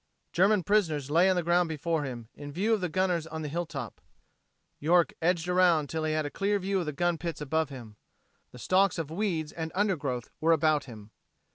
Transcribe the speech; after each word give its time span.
German 0.33 0.63
prisoners 0.63 1.11
lay 1.11 1.29
on 1.29 1.35
the 1.35 1.43
ground 1.43 1.69
before 1.69 2.05
him, 2.05 2.27
in 2.33 2.51
view 2.51 2.73
of 2.73 2.81
the 2.81 2.89
gunners 2.89 3.27
on 3.27 3.43
the 3.43 3.47
hilltop. 3.47 4.01
York 4.79 5.13
edged 5.21 5.47
around 5.47 5.81
until 5.81 6.05
he 6.05 6.13
had 6.13 6.25
a 6.25 6.31
clear 6.31 6.57
view 6.57 6.79
of 6.79 6.87
the 6.87 6.91
gun 6.91 7.19
pits 7.19 7.39
above 7.39 7.69
him. 7.69 7.97
The 8.51 8.57
stalks 8.57 8.97
of 8.97 9.11
weeds 9.11 9.51
and 9.51 9.71
undergrowth 9.75 10.31
were 10.41 10.53
about 10.53 10.85
him. 10.85 11.11